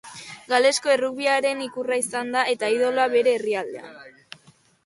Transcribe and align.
Galesko 0.51 0.93
errugbiaren 0.93 1.61
ikurra 1.65 1.99
izan 2.03 2.33
da, 2.37 2.47
eta 2.57 2.71
idoloa 2.79 3.07
bere 3.17 3.35
herrialdean. 3.39 4.13